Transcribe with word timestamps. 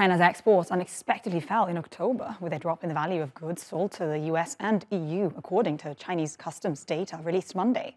China's 0.00 0.22
exports 0.22 0.70
unexpectedly 0.70 1.40
fell 1.40 1.66
in 1.66 1.76
October 1.76 2.34
with 2.40 2.54
a 2.54 2.58
drop 2.58 2.82
in 2.82 2.88
the 2.88 2.94
value 2.94 3.20
of 3.20 3.34
goods 3.34 3.62
sold 3.62 3.92
to 3.92 4.06
the 4.06 4.18
US 4.32 4.56
and 4.58 4.86
EU, 4.90 5.30
according 5.36 5.76
to 5.76 5.94
Chinese 5.94 6.38
customs 6.38 6.84
data 6.84 7.20
released 7.22 7.54
Monday. 7.54 7.96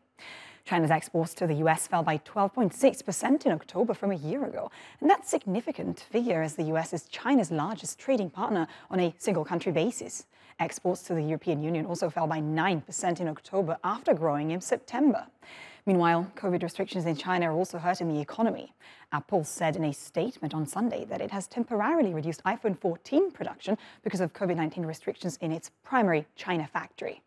China's 0.66 0.92
exports 0.92 1.34
to 1.36 1.48
the 1.48 1.54
US 1.64 1.88
fell 1.88 2.04
by 2.04 2.18
12.6% 2.18 3.46
in 3.46 3.54
October 3.54 3.94
from 3.94 4.12
a 4.12 4.16
year 4.16 4.44
ago. 4.44 4.70
And 5.00 5.10
that's 5.10 5.28
a 5.28 5.30
significant 5.30 6.02
figure 6.12 6.42
as 6.42 6.56
the 6.56 6.64
US 6.74 6.92
is 6.92 7.04
China's 7.04 7.52
largest 7.52 8.00
trading 8.00 8.30
partner 8.30 8.68
on 8.92 9.00
a 9.00 9.16
single 9.18 9.46
country 9.46 9.72
basis. 9.72 10.26
Exports 10.60 11.04
to 11.04 11.14
the 11.14 11.24
European 11.24 11.64
Union 11.64 11.86
also 11.86 12.10
fell 12.10 12.28
by 12.28 12.42
9% 12.42 13.20
in 13.22 13.30
October 13.30 13.78
after 13.82 14.14
growing 14.14 14.52
in 14.52 14.60
September. 14.60 15.26
Meanwhile, 15.86 16.32
COVID 16.36 16.64
restrictions 16.64 17.06
in 17.06 17.18
China 17.18 17.50
are 17.50 17.58
also 17.58 17.78
hurting 17.78 18.08
the 18.08 18.22
economy. 18.22 18.74
Apple 19.12 19.44
said 19.44 19.76
in 19.76 19.84
a 19.84 19.92
statement 19.94 20.54
on 20.54 20.66
Sunday 20.66 21.04
that 21.06 21.20
it 21.20 21.32
has 21.32 21.46
temporarily 21.46 22.14
reduced 22.14 22.44
iPhone 22.46 22.80
14 22.80 23.32
production 23.32 23.78
because 24.02 24.22
of 24.22 24.32
COVID 24.32 24.56
19 24.56 24.86
restrictions 24.86 25.38
in 25.42 25.52
its 25.52 25.72
primary 25.84 26.26
China 26.36 26.70
factory. 26.72 27.22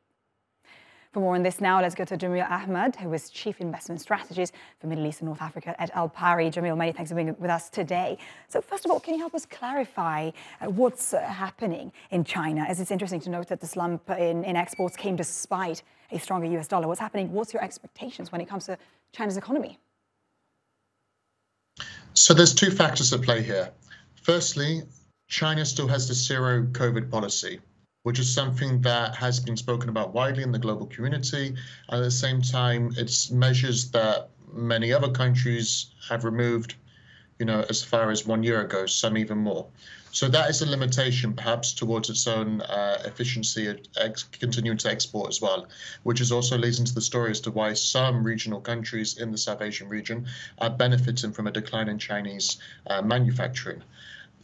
For 1.12 1.20
more 1.20 1.34
on 1.34 1.42
this 1.42 1.60
now, 1.60 1.80
let's 1.80 1.94
go 1.94 2.04
to 2.04 2.16
Jameel 2.16 2.50
Ahmad, 2.50 2.96
who 2.96 3.12
is 3.12 3.30
Chief 3.30 3.60
Investment 3.60 4.00
Strategist 4.00 4.52
for 4.80 4.86
Middle 4.86 5.06
East 5.06 5.20
and 5.20 5.26
North 5.26 5.40
Africa 5.40 5.74
at 5.80 5.92
Alpari. 5.94 6.52
Jameel, 6.52 6.76
many 6.76 6.92
thanks 6.92 7.10
for 7.10 7.14
being 7.14 7.34
with 7.38 7.50
us 7.50 7.70
today. 7.70 8.18
So 8.48 8.60
first 8.60 8.84
of 8.84 8.90
all, 8.90 9.00
can 9.00 9.14
you 9.14 9.20
help 9.20 9.34
us 9.34 9.46
clarify 9.46 10.30
uh, 10.60 10.66
what's 10.70 11.14
uh, 11.14 11.20
happening 11.20 11.92
in 12.10 12.24
China? 12.24 12.64
As 12.68 12.80
it's 12.80 12.90
interesting 12.90 13.20
to 13.20 13.30
note 13.30 13.48
that 13.48 13.60
the 13.60 13.66
slump 13.66 14.10
in, 14.10 14.44
in 14.44 14.56
exports 14.56 14.96
came 14.96 15.16
despite 15.16 15.82
a 16.12 16.18
stronger 16.18 16.46
US 16.58 16.68
dollar. 16.68 16.86
What's 16.86 17.00
happening? 17.00 17.32
What's 17.32 17.52
your 17.52 17.62
expectations 17.62 18.30
when 18.32 18.40
it 18.40 18.48
comes 18.48 18.66
to 18.66 18.78
China's 19.12 19.36
economy? 19.36 19.78
So 22.14 22.34
there's 22.34 22.54
two 22.54 22.70
factors 22.70 23.12
at 23.12 23.22
play 23.22 23.42
here. 23.42 23.70
Firstly, 24.22 24.82
China 25.28 25.64
still 25.64 25.88
has 25.88 26.08
the 26.08 26.14
zero 26.14 26.64
COVID 26.72 27.10
policy 27.10 27.60
which 28.06 28.20
is 28.20 28.32
something 28.32 28.80
that 28.82 29.16
has 29.16 29.40
been 29.40 29.56
spoken 29.56 29.88
about 29.88 30.14
widely 30.14 30.44
in 30.44 30.52
the 30.52 30.60
global 30.60 30.86
community. 30.86 31.56
At 31.90 31.98
the 31.98 32.10
same 32.12 32.40
time, 32.40 32.92
it's 32.96 33.32
measures 33.32 33.90
that 33.90 34.28
many 34.52 34.92
other 34.92 35.10
countries 35.10 35.86
have 36.08 36.22
removed, 36.22 36.76
you 37.40 37.46
know, 37.46 37.66
as 37.68 37.82
far 37.82 38.12
as 38.12 38.24
one 38.24 38.44
year 38.44 38.60
ago, 38.60 38.86
some 38.86 39.18
even 39.18 39.38
more. 39.38 39.66
So 40.12 40.28
that 40.28 40.48
is 40.48 40.62
a 40.62 40.66
limitation, 40.66 41.34
perhaps, 41.34 41.72
towards 41.72 42.08
its 42.08 42.28
own 42.28 42.60
uh, 42.60 43.02
efficiency, 43.04 43.74
ex- 43.96 44.22
continuing 44.22 44.78
to 44.78 44.88
export 44.88 45.28
as 45.28 45.40
well, 45.40 45.66
which 46.04 46.20
is 46.20 46.30
also 46.30 46.56
leads 46.56 46.78
into 46.78 46.94
the 46.94 47.00
story 47.00 47.32
as 47.32 47.40
to 47.40 47.50
why 47.50 47.72
some 47.72 48.22
regional 48.22 48.60
countries 48.60 49.18
in 49.18 49.32
the 49.32 49.38
South 49.38 49.60
Asian 49.60 49.88
region 49.88 50.26
are 50.58 50.70
benefiting 50.70 51.32
from 51.32 51.48
a 51.48 51.50
decline 51.50 51.88
in 51.88 51.98
Chinese 51.98 52.58
uh, 52.86 53.02
manufacturing. 53.02 53.82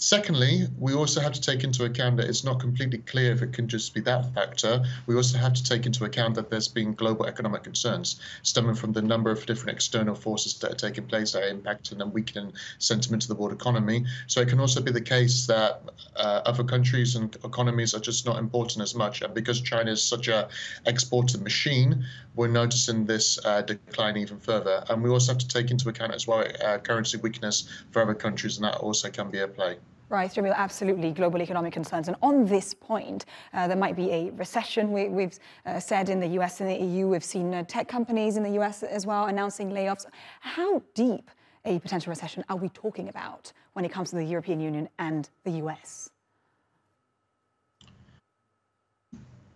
Secondly, 0.05 0.67
we 0.81 0.95
also 0.95 1.21
have 1.21 1.31
to 1.31 1.41
take 1.41 1.63
into 1.63 1.85
account 1.85 2.17
that 2.17 2.29
it's 2.29 2.43
not 2.43 2.59
completely 2.59 2.99
clear 2.99 3.31
if 3.31 3.41
it 3.41 3.53
can 3.53 3.69
just 3.69 3.95
be 3.95 4.01
that 4.01 4.35
factor. 4.35 4.85
We 5.07 5.15
also 5.15 5.39
have 5.39 5.53
to 5.53 5.63
take 5.63 5.87
into 5.87 6.05
account 6.05 6.35
that 6.35 6.51
there's 6.51 6.67
been 6.67 6.95
global 6.95 7.27
economic 7.27 7.63
concerns 7.63 8.21
stemming 8.43 8.75
from 8.75 8.93
the 8.93 9.01
number 9.01 9.31
of 9.31 9.47
different 9.47 9.77
external 9.77 10.17
forces 10.17 10.59
that 10.59 10.73
are 10.73 10.75
taking 10.75 11.07
place 11.07 11.31
that 11.31 11.45
are 11.45 11.55
impacting 11.55 12.01
and 12.01 12.13
weakening 12.13 12.53
sentiment 12.81 13.23
of 13.23 13.29
the 13.29 13.37
world 13.37 13.53
economy. 13.53 14.05
So 14.27 14.41
it 14.41 14.49
can 14.49 14.59
also 14.59 14.83
be 14.83 14.91
the 14.91 15.01
case 15.01 15.47
that 15.47 15.83
uh, 16.17 16.43
other 16.47 16.65
countries 16.65 17.15
and 17.15 17.33
economies 17.45 17.95
are 17.95 18.01
just 18.01 18.27
not 18.27 18.39
important 18.39 18.83
as 18.83 18.97
much. 18.97 19.23
And 19.23 19.33
because 19.33 19.61
China 19.61 19.93
is 19.93 20.03
such 20.03 20.27
a 20.27 20.49
exporting 20.85 21.45
machine, 21.45 22.05
we're 22.35 22.49
noticing 22.49 23.07
this 23.07 23.39
uh, 23.45 23.63
decline 23.63 24.17
even 24.17 24.41
further. 24.41 24.83
And 24.89 25.01
we 25.01 25.11
also 25.11 25.31
have 25.31 25.39
to 25.39 25.47
take 25.47 25.71
into 25.71 25.89
account 25.89 26.13
as 26.13 26.27
well 26.27 26.45
uh, 26.65 26.79
currency 26.79 27.19
weakness 27.19 27.69
for 27.93 28.03
other 28.03 28.15
countries, 28.15 28.57
and 28.57 28.65
that 28.65 28.79
also 28.79 29.09
can 29.09 29.31
be 29.31 29.39
a 29.39 29.47
play. 29.47 29.77
Right, 30.13 30.31
Jameel, 30.31 30.55
absolutely. 30.55 31.11
Global 31.11 31.41
economic 31.41 31.73
concerns. 31.73 32.07
And 32.07 32.19
on 32.21 32.45
this 32.45 32.75
point, 32.75 33.25
uh, 33.55 33.67
there 33.67 33.79
might 33.79 33.97
be 33.97 34.11
a 34.11 34.31
recession. 34.33 34.93
We, 34.93 35.23
have 35.23 35.39
uh, 35.65 35.81
said 35.81 36.11
in 36.11 36.21
the 36.21 36.27
US 36.39 36.61
and 36.61 36.69
the 36.69 36.77
EU, 36.77 37.09
we've 37.09 37.25
seen 37.25 37.55
uh, 37.55 37.65
tech 37.67 37.89
companies 37.89 38.37
in 38.37 38.43
the 38.43 38.61
US 38.61 38.83
as 38.83 39.07
well 39.07 39.25
announcing 39.25 39.71
layoffs. 39.71 40.05
How 40.41 40.83
deep 40.93 41.31
a 41.65 41.79
potential 41.79 42.11
recession 42.11 42.45
are 42.51 42.59
we 42.59 42.69
talking 42.69 43.09
about 43.09 43.55
when 43.73 43.87
it 43.87 43.91
comes 43.91 44.11
to 44.11 44.17
the 44.17 44.25
European 44.25 44.61
Union 44.61 44.87
and 44.99 45.31
the 45.45 45.53
US? 45.63 46.11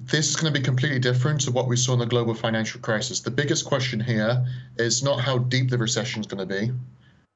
This 0.00 0.30
is 0.30 0.36
going 0.36 0.50
to 0.50 0.58
be 0.58 0.64
completely 0.64 1.00
different 1.00 1.42
to 1.42 1.50
what 1.50 1.68
we 1.68 1.76
saw 1.76 1.92
in 1.92 1.98
the 1.98 2.06
global 2.06 2.32
financial 2.32 2.80
crisis. 2.80 3.20
The 3.20 3.30
biggest 3.30 3.66
question 3.66 4.00
here 4.00 4.42
is 4.78 5.02
not 5.02 5.20
how 5.20 5.36
deep 5.36 5.68
the 5.68 5.76
recession 5.76 6.22
is 6.22 6.26
going 6.26 6.48
to 6.48 6.60
be, 6.60 6.72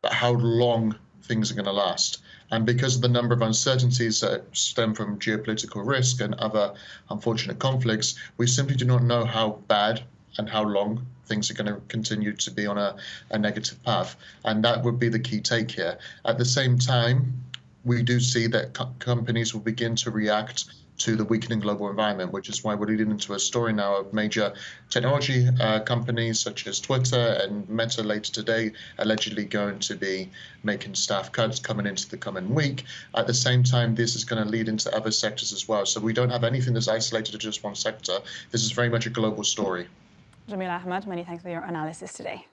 but 0.00 0.14
how 0.14 0.32
long 0.32 0.94
things 1.22 1.50
are 1.50 1.54
going 1.54 1.64
to 1.64 1.72
last. 1.72 2.22
And 2.50 2.66
because 2.66 2.96
of 2.96 3.02
the 3.02 3.08
number 3.08 3.34
of 3.34 3.42
uncertainties 3.42 4.20
that 4.20 4.44
stem 4.52 4.94
from 4.94 5.18
geopolitical 5.18 5.86
risk 5.86 6.20
and 6.20 6.34
other 6.34 6.74
unfortunate 7.10 7.58
conflicts, 7.58 8.16
we 8.38 8.46
simply 8.46 8.74
do 8.74 8.84
not 8.84 9.04
know 9.04 9.24
how 9.24 9.60
bad 9.68 10.02
and 10.38 10.48
how 10.48 10.64
long 10.64 11.06
things 11.26 11.50
are 11.50 11.54
going 11.54 11.72
to 11.72 11.80
continue 11.88 12.32
to 12.32 12.50
be 12.50 12.66
on 12.66 12.76
a, 12.76 12.96
a 13.30 13.38
negative 13.38 13.82
path. 13.84 14.16
And 14.44 14.64
that 14.64 14.82
would 14.82 14.98
be 14.98 15.08
the 15.08 15.18
key 15.18 15.40
take 15.40 15.70
here. 15.70 15.98
At 16.24 16.38
the 16.38 16.44
same 16.44 16.78
time, 16.78 17.32
we 17.84 18.02
do 18.02 18.20
see 18.20 18.46
that 18.48 18.74
co- 18.74 18.94
companies 18.98 19.54
will 19.54 19.60
begin 19.60 19.94
to 19.96 20.10
react 20.10 20.66
to 21.00 21.16
the 21.16 21.24
weakening 21.24 21.60
global 21.60 21.88
environment, 21.88 22.32
which 22.32 22.48
is 22.48 22.62
why 22.62 22.74
we're 22.74 22.86
leading 22.86 23.10
into 23.10 23.34
a 23.34 23.38
story 23.38 23.72
now 23.72 23.96
of 23.96 24.12
major 24.12 24.52
technology 24.90 25.48
uh, 25.60 25.80
companies 25.80 26.38
such 26.38 26.66
as 26.66 26.78
Twitter 26.78 27.38
and 27.42 27.68
Meta 27.68 28.02
later 28.02 28.32
today 28.32 28.72
allegedly 28.98 29.44
going 29.44 29.78
to 29.80 29.94
be 29.96 30.30
making 30.62 30.94
staff 30.94 31.32
cuts 31.32 31.58
coming 31.58 31.86
into 31.86 32.08
the 32.08 32.16
coming 32.16 32.54
week. 32.54 32.84
At 33.14 33.26
the 33.26 33.34
same 33.34 33.62
time, 33.62 33.94
this 33.94 34.14
is 34.14 34.24
going 34.24 34.42
to 34.42 34.48
lead 34.48 34.68
into 34.68 34.94
other 34.94 35.10
sectors 35.10 35.52
as 35.52 35.66
well. 35.66 35.86
So 35.86 36.00
we 36.00 36.12
don't 36.12 36.30
have 36.30 36.44
anything 36.44 36.74
that's 36.74 36.88
isolated 36.88 37.32
to 37.32 37.38
just 37.38 37.64
one 37.64 37.74
sector. 37.74 38.18
This 38.50 38.62
is 38.62 38.72
very 38.72 38.90
much 38.90 39.06
a 39.06 39.10
global 39.10 39.44
story. 39.44 39.88
Jameel 40.48 40.82
Ahmad, 40.82 41.06
many 41.06 41.24
thanks 41.24 41.42
for 41.42 41.50
your 41.50 41.62
analysis 41.62 42.12
today. 42.12 42.46